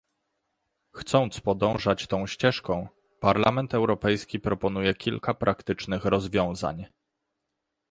[0.95, 2.87] Chcąc podążać tą ścieżką,
[3.19, 6.85] Parlament Europejski proponuje kilka praktycznych rozwiązań